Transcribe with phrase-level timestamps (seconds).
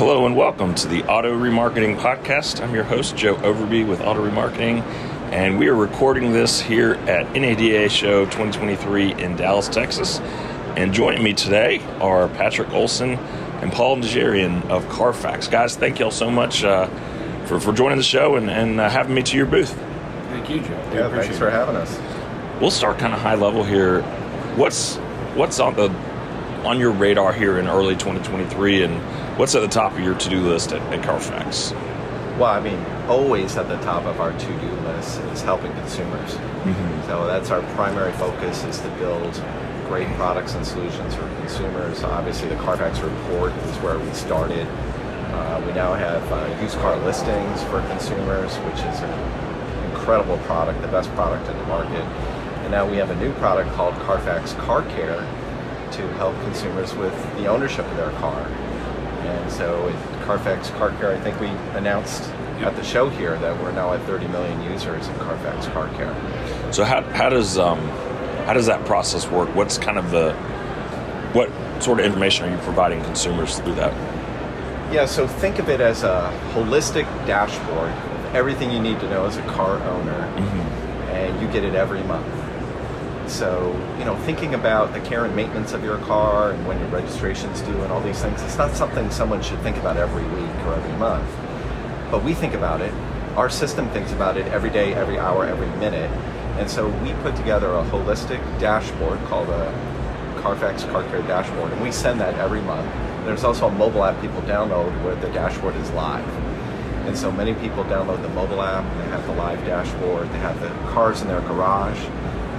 [0.00, 2.62] Hello and welcome to the Auto Remarketing Podcast.
[2.62, 4.80] I'm your host, Joe Overby with Auto Remarketing,
[5.30, 10.18] and we are recording this here at NADA Show 2023 in Dallas, Texas.
[10.74, 13.16] And joining me today are Patrick Olson
[13.60, 15.48] and Paul Najarian of Carfax.
[15.48, 16.86] Guys, thank you all so much uh,
[17.44, 19.74] for, for joining the show and, and uh, having me to your booth.
[20.30, 20.82] Thank you, Joe.
[20.92, 22.00] We Yeah, thanks for having us.
[22.58, 24.00] We'll start kind of high level here.
[24.56, 24.96] What's
[25.36, 25.90] what's on the
[26.64, 30.38] on your radar here in early 2023, and what's at the top of your to-do
[30.38, 31.72] list at, at Carfax?
[32.38, 36.34] Well, I mean, always at the top of our to-do list is helping consumers.
[36.34, 37.06] Mm-hmm.
[37.06, 39.32] So that's our primary focus is to build
[39.88, 42.02] great products and solutions for consumers.
[42.02, 44.66] Obviously, the Carfax report is where we started.
[45.32, 50.82] Uh, we now have uh, used car listings for consumers, which is an incredible product,
[50.82, 52.04] the best product in the market.
[52.60, 55.26] And now we have a new product called Carfax Car Care,
[55.92, 58.46] to help consumers with the ownership of their car.
[59.20, 62.22] And so at Carfax Car Care, I think we announced
[62.60, 66.72] at the show here that we're now at 30 million users in Carfax Car Care.
[66.72, 67.78] So how, how does um,
[68.46, 69.54] how does that process work?
[69.54, 70.34] What's kind of the
[71.32, 71.50] what
[71.82, 73.92] sort of information are you providing consumers through that?
[74.92, 79.24] Yeah, so think of it as a holistic dashboard of everything you need to know
[79.24, 80.58] as a car owner, mm-hmm.
[81.12, 82.26] and you get it every month.
[83.30, 86.88] So, you know, thinking about the care and maintenance of your car and when your
[86.88, 90.66] registration's due and all these things, it's not something someone should think about every week
[90.66, 91.30] or every month.
[92.10, 92.92] But we think about it.
[93.36, 96.10] Our system thinks about it every day, every hour, every minute.
[96.58, 99.70] And so we put together a holistic dashboard called a
[100.42, 102.90] Carfax Car Care Dashboard, and we send that every month.
[103.24, 106.26] There's also a mobile app people download where the dashboard is live.
[107.06, 110.60] And so many people download the mobile app, they have the live dashboard, they have
[110.60, 111.98] the cars in their garage,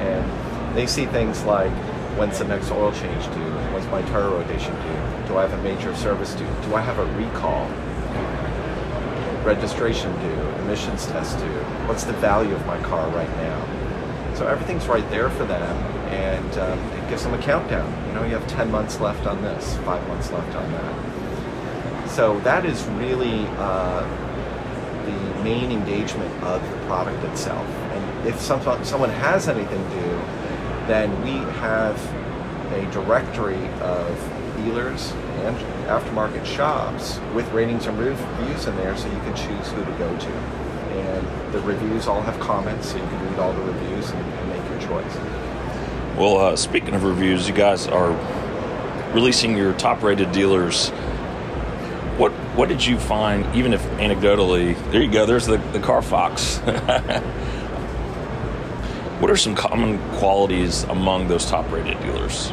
[0.00, 1.72] and they see things like
[2.16, 3.50] when's the next oil change due?
[3.72, 5.28] When's my tire rotation due?
[5.28, 6.46] Do I have a major service due?
[6.68, 7.66] Do I have a recall?
[9.44, 10.62] Registration due?
[10.62, 11.62] Emissions test due?
[11.86, 14.34] What's the value of my car right now?
[14.36, 15.76] So everything's right there for them,
[16.12, 17.90] and um, it gives them a countdown.
[18.08, 22.08] You know, you have 10 months left on this, five months left on that.
[22.10, 24.00] So that is really uh,
[25.04, 27.66] the main engagement of the product itself.
[27.66, 30.20] And if some, someone has anything due,
[30.90, 31.30] then we
[31.60, 31.96] have
[32.72, 35.12] a directory of dealers
[35.44, 35.56] and
[35.86, 40.18] aftermarket shops with ratings and reviews in there so you can choose who to go
[40.18, 40.28] to.
[40.28, 44.48] And the reviews all have comments so you can read all the reviews and, and
[44.48, 45.16] make your choice.
[46.16, 48.10] Well, uh, speaking of reviews, you guys are
[49.14, 50.90] releasing your top rated dealers.
[52.18, 56.58] What what did you find, even if anecdotally, there you go, there's the, the Carfax.
[59.20, 62.50] What are some common qualities among those top rated dealers?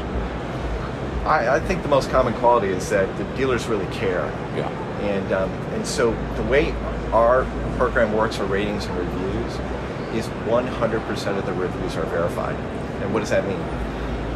[1.24, 4.26] I, I, think the most common quality is that the dealers really care.
[4.54, 4.68] Yeah.
[5.00, 6.74] And, um, and so the way
[7.14, 7.46] our
[7.78, 9.54] program works for ratings and reviews
[10.14, 12.56] is 100% of the reviews are verified.
[13.02, 13.60] And what does that mean?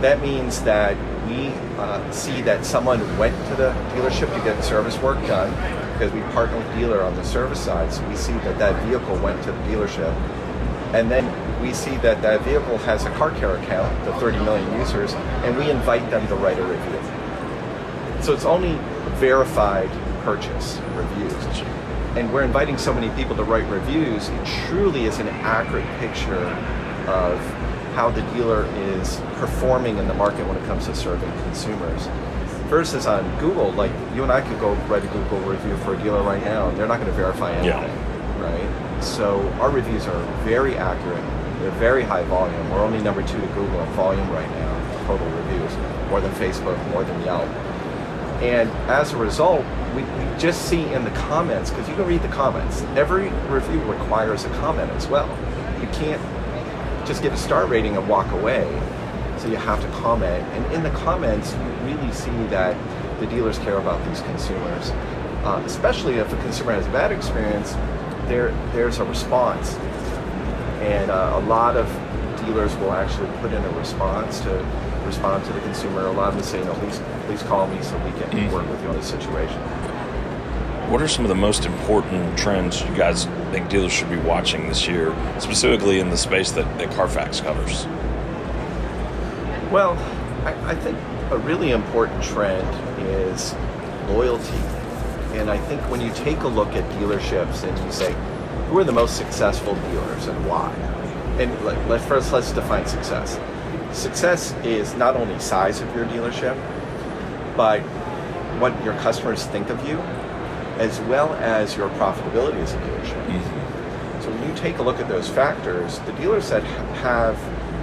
[0.02, 0.96] That means that
[1.28, 5.52] we uh, see that someone went to the dealership to get service work done
[5.94, 7.92] because we partner with dealer on the service side.
[7.92, 10.16] So we see that that vehicle went to the dealership
[10.94, 11.26] and then
[11.62, 15.56] we see that that vehicle has a car care account, the 30 million users, and
[15.58, 17.00] we invite them to write a review.
[18.24, 18.74] So it's only
[19.20, 19.90] verified
[20.24, 21.62] purchase reviews.
[22.18, 26.46] And we're inviting so many people to write reviews, it truly is an accurate picture
[27.08, 27.40] of
[27.94, 32.08] how the dealer is performing in the market when it comes to serving consumers.
[32.68, 35.98] Versus on Google, like you and I could go write a Google review for a
[36.02, 38.42] dealer right now, and they're not going to verify anything, yeah.
[38.42, 39.04] right?
[39.04, 41.24] So our reviews are very accurate
[41.62, 42.70] they're very high volume.
[42.72, 45.76] We're only number two to Google in volume right now, total reviews,
[46.10, 47.48] more than Facebook, more than Yelp.
[48.42, 49.64] And as a result,
[49.96, 53.80] we, we just see in the comments, because you can read the comments, every review
[53.84, 55.30] requires a comment as well.
[55.80, 56.22] You can't
[57.06, 58.66] just give a star rating and walk away.
[59.38, 60.44] So you have to comment.
[60.54, 62.76] And in the comments, you really see that
[63.20, 64.92] the dealers care about these consumers.
[65.44, 67.74] Uh, especially if a consumer has a bad experience,
[68.28, 69.74] there, there's a response
[70.82, 71.88] and uh, a lot of
[72.46, 74.50] dealers will actually put in a response to
[75.06, 76.08] respond to the consumer.
[76.08, 78.54] A lot of them say, "No, please, please call me so we can mm-hmm.
[78.54, 79.60] work with you on the situation."
[80.92, 84.68] What are some of the most important trends you guys think dealers should be watching
[84.68, 87.86] this year, specifically in the space that, that Carfax covers?
[89.72, 89.94] Well,
[90.44, 90.98] I, I think
[91.32, 92.68] a really important trend
[93.08, 93.54] is
[94.10, 94.58] loyalty.
[95.38, 98.14] And I think when you take a look at dealerships and you say,
[98.72, 100.72] who are the most successful dealers and why?
[101.38, 103.38] And let, first let's define success.
[103.92, 106.56] Success is not only size of your dealership,
[107.58, 107.82] but
[108.62, 109.98] what your customers think of you
[110.78, 113.28] as well as your profitability as a dealership.
[113.28, 114.22] Mm-hmm.
[114.22, 116.64] So when you take a look at those factors, the dealers that
[117.04, 117.38] have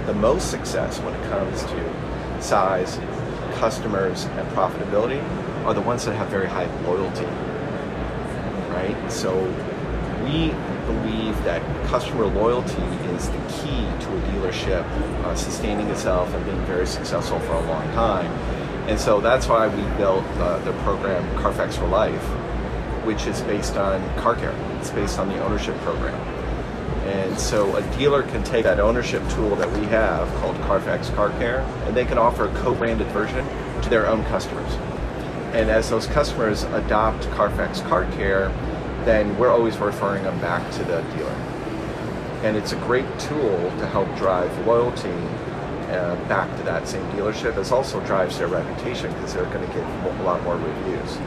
[0.07, 2.97] the most success when it comes to size,
[3.59, 5.23] customers, and profitability
[5.65, 7.25] are the ones that have very high loyalty.
[8.73, 9.11] Right?
[9.11, 9.35] So
[10.23, 10.49] we
[10.85, 12.81] believe that customer loyalty
[13.13, 14.83] is the key to a dealership
[15.23, 18.31] uh, sustaining itself and being very successful for a long time.
[18.89, 22.23] And so that's why we built uh, the program Carfax for Life,
[23.05, 24.55] which is based on car care.
[24.79, 26.19] It's based on the ownership program.
[27.05, 31.29] And so a dealer can take that ownership tool that we have called Carfax Car
[31.31, 33.45] Care, and they can offer a co-branded version
[33.81, 34.71] to their own customers.
[35.53, 38.49] And as those customers adopt Carfax Car Care,
[39.05, 41.31] then we're always referring them back to the dealer.
[42.43, 45.09] And it's a great tool to help drive loyalty
[45.89, 47.57] uh, back to that same dealership.
[47.57, 51.17] It also drives their reputation because they're going to get a lot more reviews.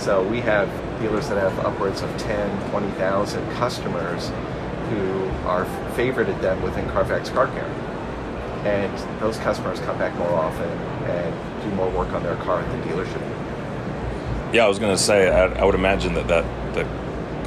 [0.00, 0.68] So we have
[1.00, 4.28] dealers that have upwards of 10, 20,000 customers
[4.90, 5.64] who are
[5.96, 7.64] favorited them within Carfax Car Care.
[8.64, 10.68] And those customers come back more often
[11.10, 13.20] and do more work on their car at the dealership.
[14.54, 16.44] Yeah, I was going to say, I, I would imagine that, that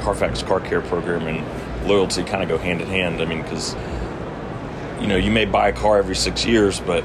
[0.02, 3.20] Carfax Car Care program and loyalty kind of go hand in hand.
[3.20, 3.74] I mean, because,
[5.00, 7.04] you know, you may buy a car every six years, but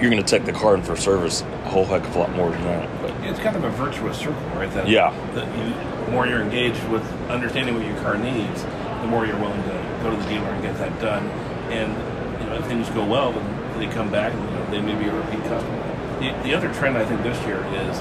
[0.00, 2.30] you're going to take the car in for service a whole heck of a lot
[2.32, 3.02] more than that.
[3.02, 4.70] But It's kind of a virtuous circle, right?
[4.72, 5.10] That, Yeah.
[5.34, 9.40] That you, the more you're engaged with understanding what your car needs, the more you're
[9.40, 11.26] willing to go to the dealer and get that done.
[11.72, 11.92] And
[12.40, 14.94] you know, if things go well, then they come back and you know, they may
[15.02, 15.82] be a repeat customer.
[16.20, 18.00] The, the other trend I think this year is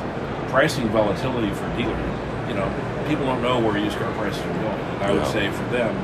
[0.52, 2.50] pricing volatility for dealers.
[2.50, 2.70] You know,
[3.07, 4.80] people don't know where used car prices are going.
[4.96, 5.31] And I would Yeah.
[5.31, 5.96] say for them,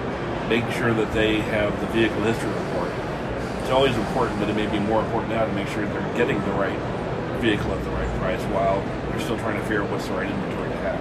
[0.50, 2.92] make sure that they have the vehicle history report.
[3.62, 6.39] It's always important, but it may be more important now to make sure they're getting
[6.45, 6.77] the right
[7.39, 10.30] vehicle at the right price while they're still trying to figure out what's the right
[10.30, 11.00] inventory to have.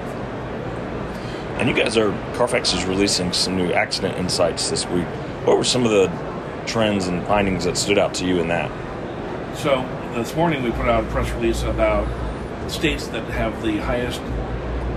[1.60, 5.04] And you guys are Carfax is releasing some new accident insights this week.
[5.44, 6.10] What were some of the
[6.66, 8.70] trends and findings that stood out to you in that?
[9.56, 12.06] So this morning we put out a press release about
[12.68, 14.22] states that have the highest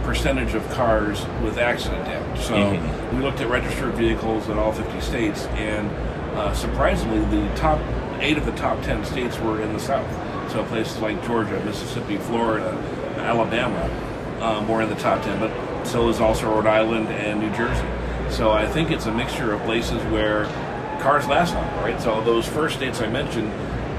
[0.04, 2.40] percentage of cars with accident damage.
[2.42, 3.14] So Mhm.
[3.18, 5.90] we looked at registered vehicles in all 50 states, and
[6.36, 7.80] uh, surprisingly, the top
[8.20, 10.06] eight of the top 10 states were in the South.
[10.52, 12.76] So places like Georgia, Mississippi, Florida,
[13.18, 13.90] Alabama
[14.42, 15.52] um, were in the top 10, but
[15.86, 17.86] so is also Rhode Island and New Jersey.
[18.30, 20.46] So I think it's a mixture of places where
[21.02, 22.02] cars last longer, right?
[22.02, 23.52] So those first states I mentioned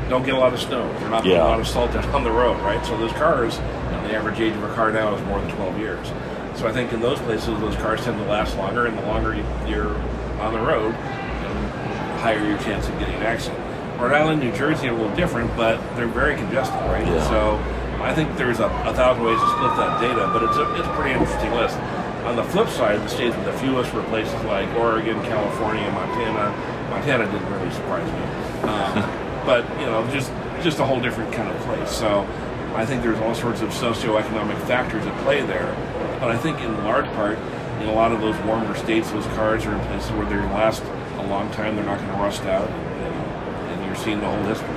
[0.09, 0.87] don't get a lot of snow.
[1.01, 2.85] They're not putting a lot of salt down on the road, right?
[2.85, 3.59] So those cars,
[4.05, 6.07] the average age of a car now is more than 12 years.
[6.55, 9.35] So I think in those places, those cars tend to last longer, and the longer
[9.35, 9.95] you- you're
[10.41, 13.61] on the road, the higher your chance of getting an accident.
[13.99, 17.07] Rhode Island, New Jersey are a little different, but they're very congested, right?
[17.07, 17.23] Yeah.
[17.29, 17.59] So
[18.03, 20.87] I think there's a, a thousand ways to split that data, but it's a, it's
[20.87, 21.77] a pretty interesting list.
[22.27, 26.53] On the flip side, the states with the fewest were places like Oregon, California, Montana.
[26.91, 31.49] Montana didn't really surprise me, um, but you know, just just a whole different kind
[31.51, 31.91] of place.
[31.91, 32.27] So
[32.75, 35.75] I think there's all sorts of socioeconomic factors at play there.
[36.21, 37.39] But I think in large part,
[37.81, 40.83] in a lot of those warmer states, those cars are in places where they last
[41.19, 41.77] a long time.
[41.77, 44.69] They're not going to rust out, and, and you're seeing the whole history.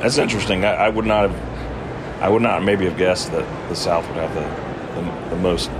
[0.00, 0.64] That's interesting.
[0.64, 4.16] I, I would not have, I would not maybe have guessed that the South would
[4.16, 4.68] have the
[5.00, 5.70] the, the most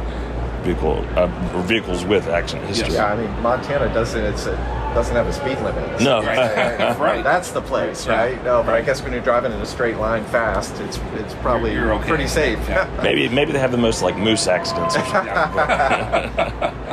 [0.62, 1.26] vehicle uh,
[1.62, 2.94] vehicles with accident history.
[2.94, 4.52] Yeah, I mean Montana doesn't it's a,
[4.94, 6.00] doesn't have a speed limit.
[6.00, 6.20] No.
[6.98, 7.22] Right.
[7.22, 8.16] That's the place, Yeah.
[8.16, 8.44] right?
[8.44, 11.72] No, but I guess when you're driving in a straight line fast, it's it's probably
[11.72, 12.08] You're okay.
[12.08, 12.58] pretty safe.
[12.68, 12.88] Yeah.
[13.02, 14.96] Maybe maybe they have the most like moose accidents.
[14.96, 16.74] Or something.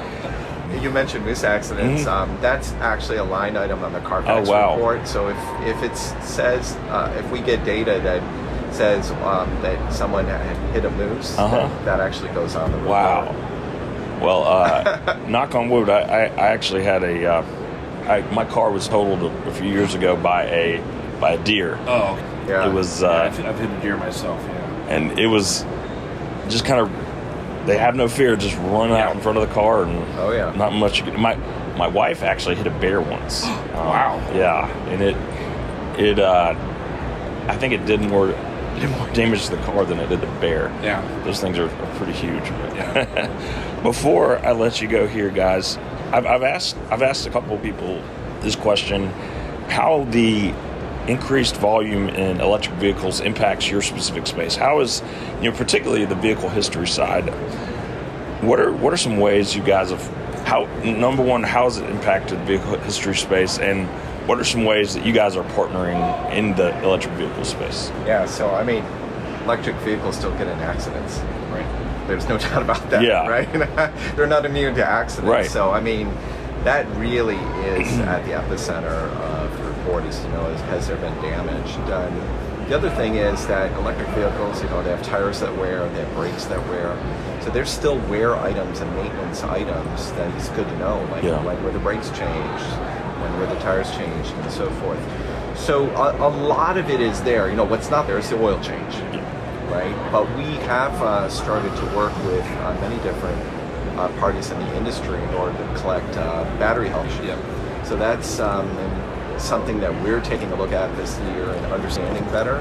[0.81, 2.03] You mentioned moose accidents.
[2.03, 2.07] Mhm.
[2.11, 4.75] Um, that's actually a line item on the Carfax Oh, wow.
[4.75, 5.07] report.
[5.07, 8.21] So if if it says uh, if we get data that
[8.73, 11.55] says um, that someone had hit a moose, Uh-huh.
[11.57, 12.91] that, that actually goes on the report.
[12.91, 13.35] Wow.
[14.21, 15.89] Well, uh, knock on wood.
[15.89, 17.41] I, I, I actually had a uh,
[18.07, 20.81] I, my car was totaled a, a few years ago by a
[21.19, 21.77] by a deer.
[21.88, 22.17] Oh.
[22.47, 22.69] Yeah.
[22.69, 24.39] It was Yeah, uh, I've, I've hit a deer myself.
[24.47, 24.88] Yeah.
[24.95, 25.63] and it was
[26.50, 26.91] just kind of
[27.65, 29.07] they have no fear, just run Yeah.
[29.07, 30.53] out in front of the car and Oh, yeah.
[30.55, 31.03] not much.
[31.17, 31.35] My
[31.77, 33.43] my wife actually hit a bear once.
[33.75, 34.31] Um, Wow.
[34.33, 35.17] Yeah, and it
[36.00, 36.53] it uh,
[37.47, 38.27] I think it did more
[38.79, 40.67] did more damage to the car than it did the bear.
[40.83, 41.01] Yeah.
[41.24, 42.43] Those things are, are pretty huge.
[42.75, 43.79] Yeah.
[43.83, 45.77] Before I let you go here, guys,
[46.15, 48.01] I've, I've asked I've asked a couple of people
[48.39, 49.10] this question:
[49.67, 50.53] how the
[51.07, 54.55] increased volume in electric vehicles impacts your specific space.
[54.55, 55.03] How is
[55.41, 57.27] you know particularly the vehicle history side?
[58.41, 60.01] What are what are some ways you guys have
[60.45, 63.88] how number one how has it impacted the vehicle history space and
[64.25, 66.00] what are some ways that you guys are partnering
[66.31, 67.89] in the electric vehicle space?
[68.05, 68.25] Yeah.
[68.25, 68.86] So I mean,
[69.43, 71.19] electric vehicles still get in accidents.
[71.55, 72.07] Right.
[72.07, 73.01] There's no doubt about that.
[73.03, 73.27] Yeah.
[73.27, 73.51] Right.
[74.15, 75.29] They're not immune to accidents.
[75.29, 75.50] Right.
[75.50, 76.13] So I mean,
[76.63, 80.03] that really is at the epicenter of the report.
[80.05, 82.13] Is you know, is, has there been damage done?
[82.13, 85.88] Uh, the other thing is that electric vehicles, you know, they have tires that wear,
[85.89, 86.97] they have brakes that wear.
[87.43, 91.39] So there's still wear items and maintenance items that it's good to know, like Yeah.
[91.43, 92.65] like where the brakes changed,
[93.21, 94.97] when where the tires changed, and so forth.
[95.55, 97.51] So a, a lot of it is there.
[97.51, 98.95] You know, what's not there is the oil change,
[99.69, 100.12] right?
[100.12, 103.39] But we have uh, started to work with uh, many different
[103.98, 107.07] uh, parties in the industry in order to collect uh, battery health.
[107.24, 107.39] Yep.
[107.86, 108.69] So that's um,
[109.38, 112.57] something that we're taking a look at this year and understanding better.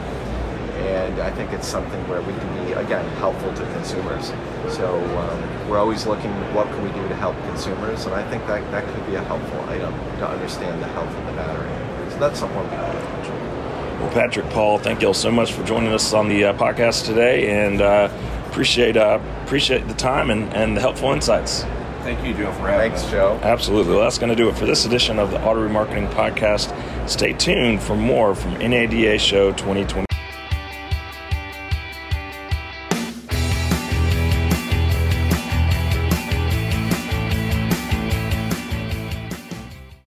[0.74, 4.32] And I think it's something where we can be, again, helpful to consumers.
[4.68, 8.04] So um, we're always looking, what can we do to help consumers?
[8.06, 11.26] And I think that, that could be a helpful item to understand the health of
[11.26, 12.10] the battery.
[12.10, 12.58] So that's something
[14.04, 17.06] Well, Patrick, Paul, thank you all so much for joining us on the uh, podcast
[17.06, 18.10] today, and uh,
[18.48, 21.62] appreciate uh, appreciate the time and, and the helpful insights.
[22.02, 23.10] Thank you, Joe, for having Thanks, us.
[23.10, 23.40] Joe.
[23.42, 23.94] Absolutely.
[23.94, 26.68] Well, that's going to do it for this edition of the Auto Remarketing Podcast.
[27.08, 30.13] Stay tuned for more from NADA Show 2020.